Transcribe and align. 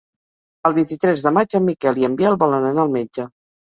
El 0.69 0.73
vint-i-tres 0.77 1.25
de 1.27 1.33
maig 1.39 1.55
en 1.59 1.65
Miquel 1.67 2.03
i 2.03 2.07
en 2.09 2.17
Biel 2.23 2.39
volen 2.45 2.67
anar 2.71 2.87
al 2.89 2.95
metge. 2.97 3.29